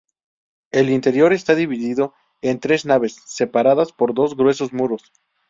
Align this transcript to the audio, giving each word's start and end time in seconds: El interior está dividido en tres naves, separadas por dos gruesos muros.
El 0.71 0.89
interior 0.89 1.31
está 1.31 1.53
dividido 1.53 2.15
en 2.41 2.59
tres 2.59 2.87
naves, 2.87 3.21
separadas 3.27 3.91
por 3.91 4.15
dos 4.15 4.35
gruesos 4.35 4.73
muros. 4.73 5.13